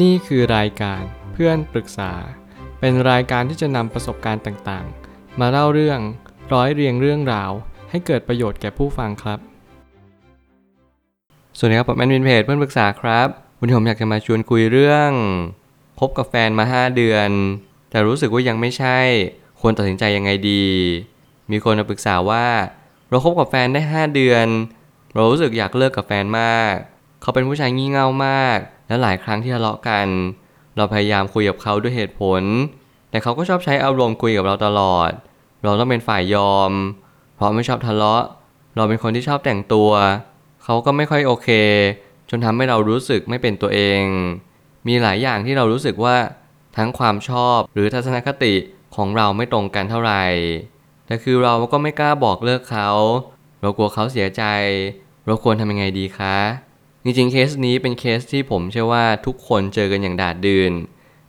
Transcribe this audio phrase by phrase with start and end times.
[0.00, 2.12] นี่คือรายการเพื่อนปรึกษา
[2.80, 6.00] เป็นรายการที่จะนำประสบการณ์ต่างๆ มาเล่าเรื่อง
[6.52, 7.50] ร้อยเรียงเรื่องราว
[7.90, 9.38] ให้เกิดประโยชน์แก่ผู้ฟังครับ
[11.56, 13.28] สวัสดีครับผมแอนวินเพจเพื่อนปรึกษาครับ
[13.58, 15.10] วันนี้ผมอยากจะมาชวนคุยเรื่อง
[16.00, 17.30] คบกับแฟนมา 5 เดือน
[17.90, 18.98] แต่รู้สึกว่ายังไม่ใช่
[19.60, 20.64] ควรตัดสินใจยังไงดี
[21.50, 22.46] มีคนมาปรึกษาว่า
[23.08, 24.46] เราคบกับแฟนได้ 5 เดือน
[25.14, 26.74] เรารู้สึกอยากเลิกกับแฟนมาก
[27.22, 28.58] เขาเป็นผู้ชายงี่เง่ามาก
[28.88, 30.06] และหลายครั้งที่ทะเลาะกัน
[30.76, 32.42] เราพยายามคุยกับเขาด้วยเหตุผล
[33.10, 35.10] แต่เขาก็ชอบใช้อารมณ์คุยกับเราตลอด
[35.64, 36.72] เราต้องเป็นฝ่ายยอม
[37.36, 38.22] เพราะไม่ชอบทะเลาะ
[38.76, 39.90] เราเป็นคนที่ชอบแต่งตัว
[40.64, 41.48] เขาก็ไม่ค่อยโอเค
[42.30, 44.02] จนทำให้เรารู้สึกไม่เป็นตัวเอง
[44.88, 46.16] มีหลายอย่างที่เรารู้สึกว่า
[46.76, 48.54] ทั้งความชอบหรือทัศนคติ
[48.96, 50.24] ของเราไม่ตรงกันเท่าไหร่
[51.06, 52.90] แต่คือเราก็ไม่กล้าบอกเลิกเขา
[53.60, 54.42] เรากลัวเขาเสียใจ
[55.26, 56.36] เราควรทำยังไงดีคะ
[57.04, 60.72] จริงๆเคสนี้เป็นเคสที่ผมเชื่อว่าทุกคนเจอกันอย่างดาดดืน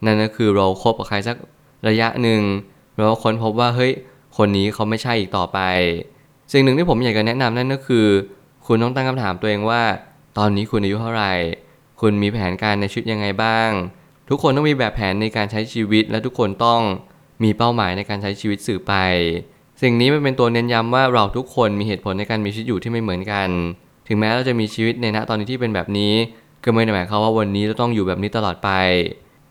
[0.06, 1.38] นั่นก็คือเราคบกับใครสัก
[1.88, 2.42] ระยะหนึ่ง
[2.96, 3.92] เราค้นพบว่าเฮ้ย
[4.38, 5.60] คนนี้เขาไม่ใช่อีกต่อไป
[6.52, 8.08] สิ่งหนึ่งที่ผมอยากจะแนะนำนั่นก็คือ
[8.66, 9.82] คุณต้องตั้งคำถามตัวเองว่า
[10.38, 11.34] ตอนนี้คุณอายุเท่าไหร่
[12.02, 13.70] คุณมีแผนการในชีวิตยังไงบ้าง
[14.30, 16.82] ทุกคนต้องมีแบบแผนในการใช้ชีวิต และทุกคนต้อง
[17.44, 18.94] มีเป้าหมายในการใช้ชีวิตสื่อไป
[19.82, 23.50] สิ่งนี้มันเป็นตัวเน้นย้ำว่าเราทุกคนมีเหตุผลในการมีชีวิตอยู่ที่ไม่เหมือนกัน
[24.08, 26.14] ถึงแม้เราจะมีชีวิตในณตอนนี้ที่เป็นแบบนี้
[26.64, 28.70] ก็ไม่ได้หมายความว่าวันนี้เราต้องอยู่แบบนี้ตลอดไป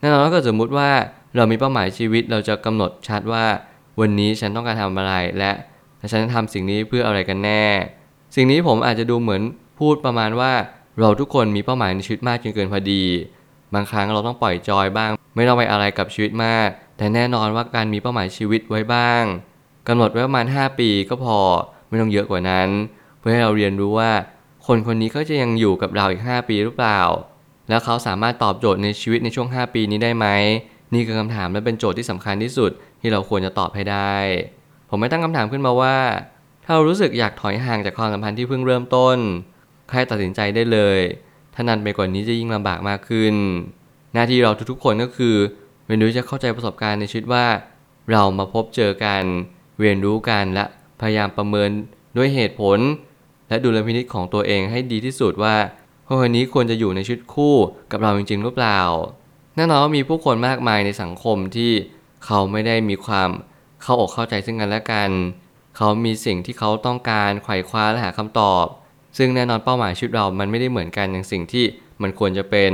[0.00, 0.90] แน่นอนก็สมมุติว่า
[1.36, 3.44] เรามีเป้าหมายชีวิตเราจะกำหนดชัดว่า
[4.00, 5.52] วันนี้ฉันต้องการทำอะไรและ
[6.10, 7.64] ฉันจะทำสิ่งนี้เพื่ออะไรกันแน่
[8.36, 9.42] สิ่งนี้ผมอาจจะดูเหมือน
[9.78, 10.52] พูดประมาณว่า
[11.00, 13.04] เราทุกคนมีเป้าหมายในชีวิตมากจนเกินพอดี
[13.74, 19.22] บางครั้งเราต้องปล่อยจอยบ้าง ไม่ต้องไปอะไรกับชีวิตมาก แต่แน่นอนว่าการมีเป้าหมายชีวิตไว้บ้าง
[19.88, 21.38] กำหนดไว้ประมาณ 5 ปีก็พอ
[21.88, 22.68] ไม่ต้องเยอะกว่านั้น
[23.18, 24.10] เพื่อให้เราเรียนรู้ว่า
[24.66, 27.00] คนคนนี้เขาจะยังอยู่กับเราอีก 5 ปีหรือเปล่า
[27.68, 30.26] แล้วเขาสามารถตอบโจทย์ในชีวิตในช่วง 5 ปีนี้ได้ไหม
[30.94, 34.14] นี่คือคำถามและเป็นโจทย์ที่สำคัญที่สุดที่เราควรจะตอบให้ได้
[34.88, 35.96] ผมไม่ตั้งคำถามขึ้นมาว่า
[36.64, 39.18] ถ้าเรารู้สึกอยากถอยห่างจากความสัมพันธ์ที่เพิ่งเริ่มต้น
[39.88, 40.98] ใครตัดสินใจได้เลย
[41.54, 43.34] ถ้านานไปกว่านี้จะยิ่งลำบากมากขึ้น
[44.14, 45.36] หน้าที่เราทุกๆคนก็คือ
[45.86, 47.46] เรียนรู้จะเข้าใจประสบการณ์ในชีวิตว่า
[48.10, 49.22] เรามาพบเจอกัน
[49.80, 50.64] เรียนรู้กันและ
[51.00, 51.70] พยายามประเมิน
[52.16, 52.78] ด้วยเหตุผล
[53.52, 55.56] และดูลพินิจของตัวเองให้ดีที่สุดว่า
[56.06, 57.56] คนนี้ควรจะอยู่ในชีวิตคู่
[57.92, 58.80] กับเราจริงๆหรือเปล่า
[59.56, 61.72] แน่นอนว่ามีผู้คนมากมายในสังคมที่
[62.24, 63.30] เขาไม่ได้มีความ
[63.82, 65.10] เข้าอกเข้าใจซึ่งกันและกัน
[65.76, 68.64] เขามีสิ่งที่เขาต้องการไขว่คว้าและหาคำตอบ
[69.18, 71.64] ซึ่งแน่นอนเป้าหมายชีวิตเรามันไม่ได้เหมือนกันอย่างสิ่งที่
[72.02, 72.72] มันควรจะเป็น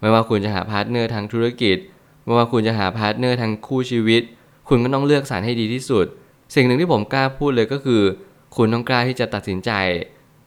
[0.00, 1.76] ไม่ว่าคุณจะหา partner ทางธุรกิจ
[2.24, 4.22] ไม่ว่าคุณจะหา partner ทางคู่ชีวิต
[4.68, 6.06] คุณก็ต้องเลือกสรรให้ดีที่สุด
[6.54, 8.02] สิ่งหนึ่งที่ผมกล้าพูดเลยก็คือ
[8.56, 9.70] คุณต้องกล้าที่จะตัดสินใจ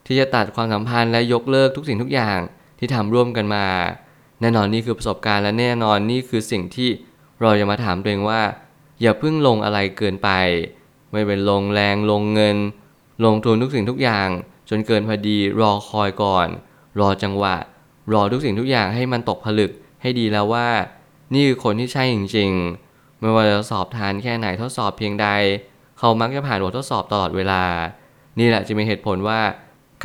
[0.06, 2.40] ที่จะตัดความสัมพันธ์และยกเลิกทุกสิ่งทุกอย่าง
[2.80, 3.66] ที่ทำร่วมกันมา
[4.42, 6.90] แน่นอนนี่คือประสบการณ์และแน่นอนนี่คือสิ่งที่
[7.42, 8.42] เราจะมาถามตัวเองว่า
[9.02, 10.30] อย่าเพิ่งลงอะไรเกินไป
[11.12, 12.58] ไม่เป็นลงแรงลงเงิน
[13.26, 14.30] ลงทุนทุกสิ่งทุกอย่าง
[14.70, 16.48] จนเกินพอดีรอคอยก่อน
[17.00, 17.56] รอจังหวะ
[18.14, 20.68] รอทุกสิ่งทุกอย่างให้มันตกผลึกให้ดีแล้วว่า
[21.34, 25.28] นี่คือคนที่ใช่จริงๆ ไม่ว่าจะสอบทานแค่ไหนทดสอบเพียงใด
[26.04, 27.64] เขามักจะผ่านบททดสอบตลอดเวลา
[28.40, 29.40] นี่แหละจะเป็นเหตุผลว่า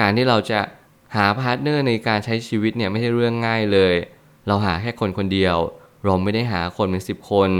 [0.00, 0.60] การที่เราจะ
[1.16, 3.94] หา partner ในการใช้ชีวิตเนี่ยไม่ใช่เรื่องง่ายเลย
[4.46, 5.56] เราหาแค่คนคนเดียว
[6.04, 7.50] เราไม่ได้หาคนเป็นสิบคน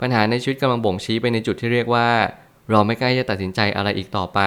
[0.00, 2.08] ปัญหาในชีวิตกำลังบ่งชี้ไปในจุดที่เรียกว่า
[2.70, 4.40] เราไม่กล้าจะตัดสินใจอะไรอีกต่อไป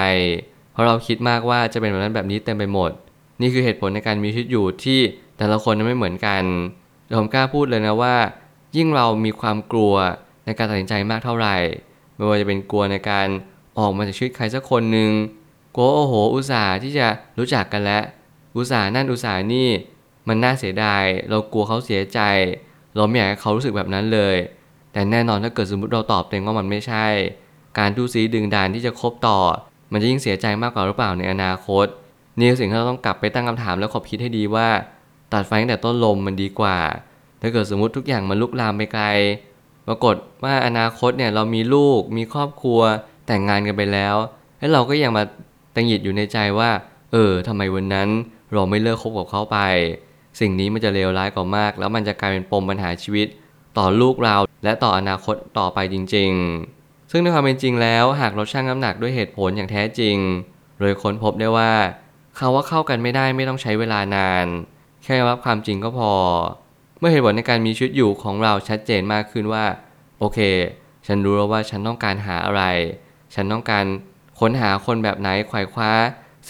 [0.72, 2.92] เพราะเราคิดมากว่าจะเป็นแบบนั้นแบบนี้เต็มไปหมด
[3.42, 5.00] นี่คือเหตุผลในการมีชีวิตอยู่ที่
[5.38, 6.44] แต่ละคนไม่เหมือนกัน
[7.20, 8.16] ผมกล้าพูดเลยนะว่า
[8.78, 9.94] ยิ่งเรามีความกลัว
[10.46, 11.56] ในการตัดสินใจมากเท่าไหร่
[12.16, 13.28] ไม่ว่าจะเป็นกลัวในการ
[13.80, 15.12] ออกมาจากชีวิตใครสักคนหนึ่ง
[15.76, 17.08] กลัวโอ้โห อุตส่าห์ที่จะ
[17.40, 18.04] รู้จักกันแล้ว
[18.56, 19.70] อุตส่าห์นั่นอุตส่าห์นี่
[20.28, 22.20] มันน่าเสียดาย เรากลัวเขาเสียใจ
[22.96, 24.36] เราไม่อยากให้เขารู้สึกแบบนั้นเลย
[24.92, 27.06] แต่แน่นอนถ้าเกิดสมมติเราตอบเองว่ามันไม่ใช่
[27.80, 29.40] การทูซีดึงดานที่จะคบต่อ
[29.92, 31.86] มันจะยิ่งเสียใจมากกว่าหรือเปล่าในอนาคต
[32.38, 34.68] นี่คือสิ่งที่เราต้องกลับไปตั้งคำถามแล้วขบคิดให้ดีว่า
[35.34, 36.78] ตัดไฟตั้งแต่ต้นลมมันดีกว่า
[37.42, 39.06] ถ้าเกิดสมมติทุกอย่างมันลุกลามไปไกล
[39.88, 42.80] ปรากฏว่าอนาคตเนี่ยเรามีลูกมีครอบครัว
[43.28, 44.16] แต่งงานกันไปแล้ว
[44.60, 45.24] แล้วเราก็ยังมา
[45.76, 46.70] ตังหิดอยู่ในใจว่า
[47.12, 48.10] เออทำไมวันนั้น
[48.54, 49.60] เราไม่เลิกคบกับเขาไป
[50.40, 53.28] สิ่งนี้มันจะเลวร้ายกว่ามาก แล้วมันจะกลายเป็นปมปัญหาชีวิต
[53.78, 56.32] ต่อลูกเราและต่ออนาคตต่อไปจริง
[56.72, 60.18] ๆ ซึ่งในความเป็นจริงแล้วหากเราชั่งน้ำหนักด้วยเหตุผลอย่างแท้จริง
[60.80, 61.72] โดยค้นพบได้ว่า
[62.38, 64.46] เขาว่าเข้ากันไม่ได้ไม่ต้องใช้เวลานาน
[65.04, 66.12] แค่รับความจริงก็พอ
[67.00, 69.66] เมื่อเหตุผลในการมีชีวิตอยู่ของเราชัดเจนมากขึ้นว่า
[70.20, 70.40] โอเค
[71.08, 72.64] ฉันรู้แล้วว่าฉันต้องการหาอะไร
[73.36, 73.86] ฉันต้องการ
[74.40, 75.92] ค้นหาคนแบบไหนไขว่คว้า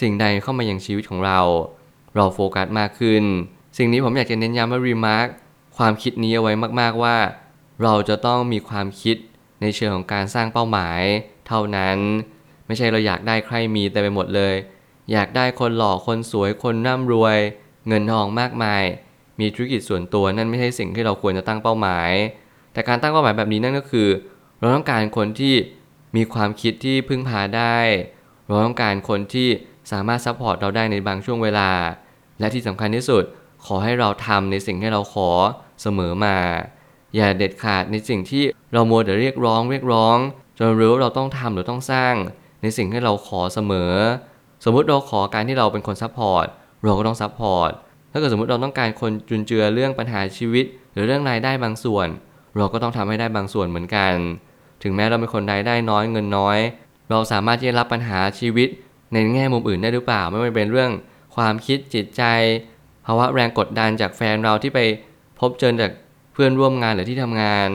[0.00, 1.40] สิ่งใดเข้ามาอย่างชีวิตของเรา
[2.14, 3.24] เราโฟกัสมากขึ้น
[3.78, 5.28] สิ่งนี้ผมอยากจะเน้นย้ำว่ารีมาร์ค
[5.76, 7.16] ความคิดนี้เอาไว้มาก ๆว่า
[7.82, 9.16] เราจะต้องมีความคิด
[9.60, 11.00] ในเชิงของการสร้างเป้าหมาย
[11.46, 11.98] เท่านั้น
[12.66, 14.54] ไม่ใช่เราอยากได้ใครมีแต่ไปหมดเลย
[15.12, 17.38] อยากได้คนหล่อคนสวยคนร่ำรวย
[17.88, 18.82] เงินทองมากมาย
[19.40, 22.10] มีธุรกิจส่วนตัวนั่นไม่ใช่สิ่งที่เราควรจะตั้งเป้าหมาย
[22.72, 24.08] แต่การตั้งเป้าหมายแบบนี้นั่นก็คือ
[24.60, 25.54] เราต้องการคนที่
[26.16, 27.76] มีความคิดที่พึ่งพาได้
[28.46, 29.48] เราต้องการคนที่
[29.92, 31.70] สามารถ support เราได้ในบางช่วงเวลา
[32.40, 33.24] และที่สำคัญที่สุด
[33.66, 35.30] ขอให้เราทำในสิ่งที่เราขอ
[35.82, 36.36] เสมอมา
[37.16, 40.18] อย่าเด็ดขาดในสิ่งที่เราโมวแต่เรียกร้องเรียกร้อง
[40.58, 42.14] จนรู้ว่าเราต้องทำหรือต้องสร้าง
[42.62, 43.92] ในสิ่งที่เราขอเสมอ
[44.64, 46.46] สมมุติเราขอการที่เราเป็นคน support
[46.84, 47.70] เราก็ต้อง support
[48.16, 52.08] ถ้าเกิดสมมติเราต้องการคนจุนเจือเรื่องปัญหาชีวิต หรือเรื่องรายได้บางส่วน
[52.56, 54.12] เราก็ต้องทำให้ได้บางส่วนเหมือนกัน
[54.82, 56.58] ถึงแม้เราเป็นคนรายได้น้อยเงินน้อย
[57.10, 58.68] เราสามารถที่จะรับปัญหาชีวิต
[59.12, 60.90] ในแง่มุมอื่นได้หรือเปล่า ไม่ว่าจะเป็นเรื่อง
[61.36, 62.22] ความคิดจิตใจ
[63.06, 64.80] ภาวะแรงกดดันจากแฟนเราที่ไป
[65.40, 65.92] พบเจอจาก
[66.32, 67.68] เพื่อนร่วมงานหรือที่ทำงาน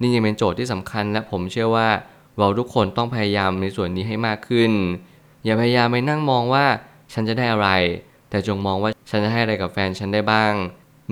[0.00, 1.88] นี่ยังเป็นโจทย์ที่สำคัญ และผมเชื่อว่า
[2.38, 4.72] เราทุกคนต้องพยายามในส่วนนี้ให้มากขึ้น
[5.44, 6.66] อย่าพยายามไปนั่งมองว่า
[7.12, 7.68] ฉันจะได้อะไร
[8.30, 10.52] แต่จงมองว่าฉันจะให้อะไรกับแฟนฉันได้บ้าง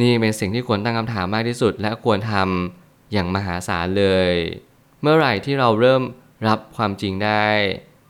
[0.00, 4.32] นี่เป็นสิ่งที่ควรตั้งคำถามมากที่สุด และควรทำอย่างมหาศาลเลย
[5.02, 6.02] เมื่อไหร่ที่เราเริ่ม
[6.48, 7.46] รับความจริงได้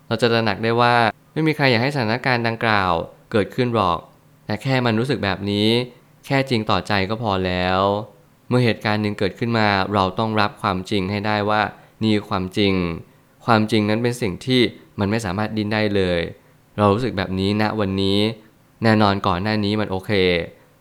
[0.09, 0.97] เราจะตระหนักได้ว่า
[1.33, 2.93] ไม่มีใครอยากให้สถานการณ์ดังกล่าว
[3.33, 3.99] เกิดขึ้นหรอก
[4.47, 5.69] แต่แค่มันรู้สึกแบบนี้
[6.27, 7.81] แค่จริงต่อใจก็พอแล้ว
[8.49, 11.63] เมื่อเหตุการณ์หนึ่งเกิดขึ้นมาเราต้องรับความจริงให้ได้ว่า
[12.03, 12.75] นี่ความจริง
[13.47, 14.61] ความจริงนั้นเป็นสิ่งที่
[14.99, 16.21] มันไม่สามารถดิ้นได้เลย
[16.79, 18.19] เรารู้สึกแบบนี้ณวันนี้
[18.83, 20.11] แน่นอนก่อนหน้านี้มันโอเค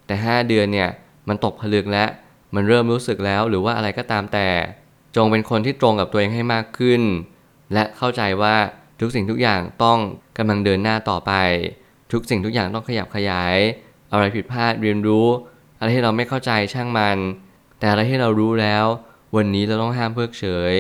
[0.06, 0.90] แต่ 5 เดือนเนี่ย
[1.28, 2.10] มันตกผลึกแล้ว
[2.56, 4.50] มันเริ่มรู้สึกแล้วหรือว่าอะไรก็ตามแต่
[5.16, 7.02] จงเป็นคนที่ตรงกับตัวเองให้มากขึ้น
[7.74, 8.56] และเข้าใจว่า
[9.00, 10.00] ทุกสิ่งทุกอย่างต้อง
[10.38, 11.34] กำลังเดินหน้าต่อไป
[12.12, 13.58] ทุกสิ่งทุกอย่างต้องขยับขยาย
[14.12, 15.28] อะไรผิดพลาดเรียนรู้
[15.80, 17.18] อะไรที่เราไม่เข้าใจช่างมัน
[17.80, 18.86] แต่อะไรที่เรารู้แล้ว
[19.36, 20.76] วันนี้เราต้องห้ามเพิกเฉย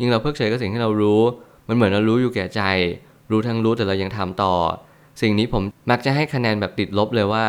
[0.00, 1.22] ยิ่งเราเพิกเฉยกับสิ่งที่เรารู้
[1.68, 2.62] มันเหมือนเรารู้อยู่แก่ใจ
[3.30, 4.54] รู้ทั้งรู้แต่เรายังทำต่อ
[5.20, 7.46] สิ่งนี้ผมมักจะให้คะแนนแบบติดลบเลยว่า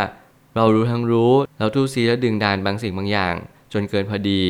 [0.55, 3.35] เรารู้ทั้งรู้ เราทู่ซีและดึงดานบางสิ่งบางอย่าง
[3.73, 4.43] จนเกินพอดี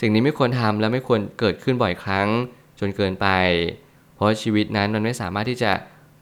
[0.00, 2.28] สิ่งนี้ไม่ควรทำและไม่ควรเกิดขึ้นบ่อยครั้ง
[2.80, 3.26] จนเกินไป
[4.14, 5.72] เพราะชีวิตนั้นมันไม่สามารถที่จะ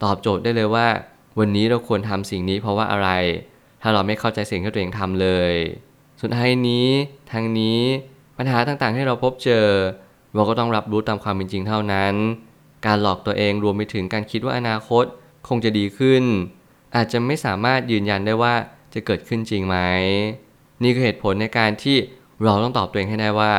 [0.02, 0.86] ตอบโจทย์ได้เลยว่า
[1.38, 3.10] วันนี้เราควรทำสิ่งนี้เพราะว่าอะไร
[3.82, 5.52] ถ้าเราไม่เข้าใจสิ่งที่ตัวเองทำเลย
[6.20, 6.88] สุดท้ายนี้
[7.32, 7.80] ทางนี้
[8.38, 9.66] ปัญหาต่างๆที่เราพบเจอ
[10.34, 12.14] เราก็ต้องรับรู้ตามความเป็นจริงเท่านั้น
[12.86, 15.04] การหลอกตัวเองรวมไปถึงการคิดว่าอนาคต
[15.48, 16.24] คงจะดีขึ้น
[16.96, 18.54] อาจจะไม่สามารถยืนยันได้ว่า
[18.94, 19.76] จะเกิดขึ้นจริงไหม
[20.82, 21.96] นี่คือเหตุผลในการที่
[22.44, 23.52] เราต้องตอบตัวเองให้ได้ว่า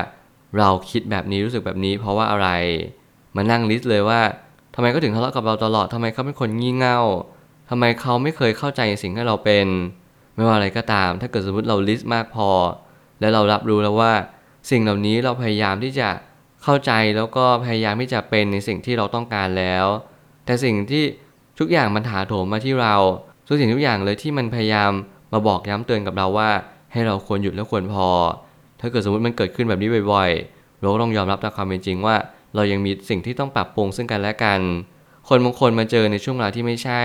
[0.58, 2.50] เราคิดแบบนี้รู้สึกแบบนี้ เพราะว่าอะไร
[3.36, 4.22] มานั่งลิสต์เลยว่า
[4.76, 7.00] ทำไมเขาถึงทะเลาะกับเราตลอดทำไมเขาเป็นคนงี่เง่า
[7.70, 9.68] ทำไมเขาไม่เคยเข้าใจสิ่งที่เราเป็น
[10.36, 12.50] ไม่ว่าอะไรก็ตาม ถ้าเกิดสมมติเราลิสต์มากพอ
[13.20, 14.14] และเรารับรู้แล้วว่า
[14.70, 16.10] สิ่งเหล่านี้เราพยายามที่จะ
[16.64, 19.86] เข้าใจแล้วก็พยายามที่จะเป็นในสิ่งที่เราต้องการแล้ว
[20.46, 21.04] แต่สิ่งที่
[21.60, 22.96] ทุกอย่างมันถาโถมมาที่เรา
[23.48, 24.92] ทุกสิ่งทุกอย่างเลยที่มันพยายาม
[25.34, 26.50] มาบอกย้ำเตือนกับเราว่า
[26.92, 28.08] ให้เราควรหยุดและควรพอ
[28.80, 32.16] ถ้าเกิดสมมติมันเกิดขึ้นแบบนี้บ่อยๆ เราก็ต้องยอมรับตามความเป็นจริงว่า
[32.56, 34.60] เรายังมีสิ่งที่ต้องปรับปรุงซึ่งกันและกัน
[35.28, 37.04] คนบางคนมาเจอในช่วงเวลาที่ไม่ใช่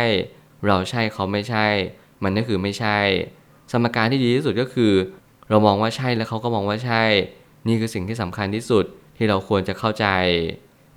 [0.66, 1.66] เราใช่เขาไม่ใช่
[2.22, 2.98] มันก็คือไม่ใช่
[3.72, 4.92] สมการที่ดีที่สุดก็คือ
[5.50, 7.02] เรามองว่าใช่แล้วเขาก็มองว่าใช่
[7.66, 8.84] นี่คือสิ่งที่สำคัญที่สุด
[9.16, 10.06] ที่เราควรจะเข้าใจ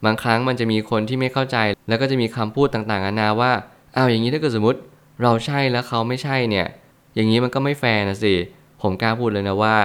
[0.06, 3.52] บางครั้งมันจะมีคนที่ไม่เข้าใจ แล้วก็จะมีคำพูดต่างๆนานาว่า
[3.96, 4.80] อ้าวอย่างนี้ถ้าเกิดสมมติ
[5.24, 6.68] เราใช่แล้วเขาไม่ใช่เนี่ย
[7.16, 8.34] อย่างนี้มันก็ไม่แฟร์นะสิ
[8.82, 9.76] ผมกล้าพูดเลยนะว่า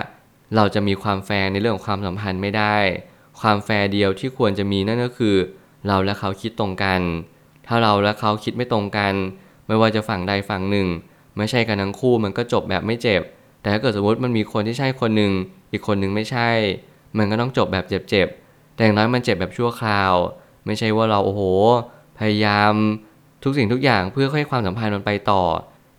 [0.57, 2.77] เราจะมีความแฟร์ในเรื่องของความสัมพันธ์ไม่ได้
[3.41, 5.37] ความแฟร์เดียวที่ควรจะมีนั่นก็คือ
[5.87, 7.01] เราและเขาคิดตรงกัน
[7.67, 9.15] ถ้าเราและเขาคิดไม่ตรงกัน
[9.67, 10.89] ไม่ว่าจะฝั่งใดฝั่งหนึ่ง
[11.37, 13.23] ไม่ใช่กันทั้งคู่มันก็จบแบบไม่เจ็บ
[13.61, 15.33] แต่ถ้าเกิดสมมติมันมีคนที่ใช่คนหนึ่ง
[15.73, 16.49] อีกคนหนึ่งไม่ใช่
[17.19, 18.42] มันก็ต้องจบแบบเจ็บๆ
[18.75, 20.13] แต่อย่างน้อยมันเจ็บแบบชั่วคราว
[20.67, 21.43] ไม่ใช่ว่าเราโอ้โห
[22.19, 22.73] พยายาม
[23.45, 25.43] ทุกสิ่งทุกอย่างเพื่อให้ความสัมพันธ์มันไปต่อ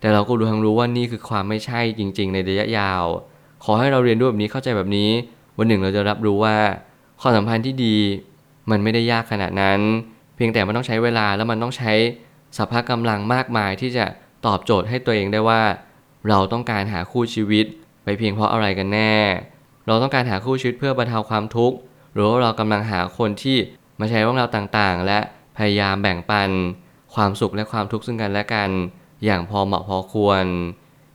[0.00, 3.04] แต่เราก็รู้ทั้งรู้ว่านี่คือความไม่ใช่จริง ๆ ในระยะยาว
[3.64, 5.10] ขอให้เราเรียนรู้แบบนี้เข้าใจแบบนี้
[5.58, 6.56] วันหนึ่งเราจะรับรู้ว่า
[7.20, 7.96] ความสัมพันธ์ที่ดี
[8.70, 9.80] มันไม่ได้ยากขนาดนั้น
[10.36, 11.92] เพียงแต่มันต้องใช้เวลาแล้วมันต้องใช้
[12.58, 14.06] สภาพกำลังมากมายที่จะ
[14.46, 15.62] ตอบโจทย์ให้ตัวเองได้ว่า
[16.28, 17.66] เราต้องการหาคู่ชีวิต
[18.04, 19.14] ไปเพียงเพราะอะไรกันแน่
[19.86, 21.76] เราต้องการหาคู่ชีวิตเพื่อบรรเทาความทุกข์
[22.14, 23.56] หรือว่าเรากำลังหาคนที่
[24.00, 25.18] มาใช้เรื่องราวต่างๆ และ
[25.56, 26.50] พยายามแบ่งปัน
[27.14, 28.70] ความสุขและความทุกข์ซึ่งกันและกัน
[29.24, 30.44] อย่างพอเหมาะพอควร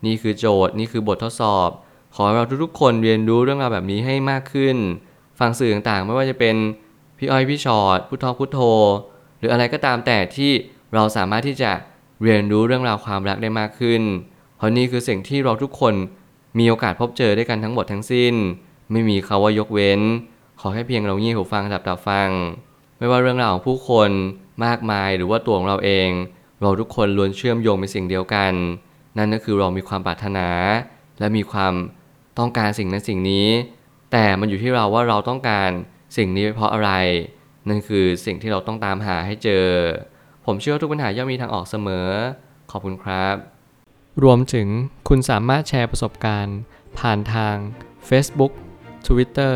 [0.05, 1.69] นี่คือโจทย์นี่คือบททดสอบ
[2.15, 4.77] ขอเราทุกๆคนเรียนรู้เรื่องราวแบบนี้ให้มากขึ้น
[5.39, 6.55] ฟังสื่อต่างๆ ไม่ว่าจะเป็น
[7.17, 8.59] พี่อ้อยพี่ชอ็อตพุททอพุทโธ
[9.39, 10.51] หรืออะไรก็ตามแต่ที่
[10.93, 11.71] เราสามารถที่จะ
[12.23, 14.01] เรียนรู้เรื่องราวความรักได้มากขึ้น
[14.57, 15.93] เพราะนี่คือสิ่งที่เราทุกคน
[16.59, 18.33] มีโอกาสพบเจอด้วยกันทั้งหมดทั้งสิ้น
[18.91, 20.01] ไม่มีคาว่ายกเว้น
[20.59, 22.29] ขอแค่เพียงเราเงี่ยหูฟังดับตาฟัง
[22.97, 24.11] ไม่ว่าเรื่องราวของผู้คน
[24.65, 26.09] มากมายหรือว่าตัวของเราเอง
[26.61, 28.53] เราทุกคนล้วนเชื่อมโยงเป็นสิ่งเดียวกัน
[29.17, 30.47] นั่นก็คือเรามีความปรารถนา
[31.19, 31.73] และมีความ
[32.39, 33.47] ต้องการสิ่งนั้นสิ่งนี้
[34.11, 35.69] แต่มันอยู่ที่เราว่าเราต้องการ
[36.17, 36.91] สิ่งนี้เพราะอะไร
[37.69, 39.65] นั่นคือสิ่งที่เราต้องตามหาให้เจอ
[40.45, 42.07] ผมเชื่อว่าทุกปัญหาย่อมมีทางออกเสมอ
[42.71, 43.35] ขอบคุณครับ
[44.23, 44.67] รวมถึง
[45.07, 46.57] คุณสามารถแชร์ประสบการณ์
[46.99, 47.55] ผ่านทาง
[48.09, 48.51] Facebook
[49.07, 49.55] Twitter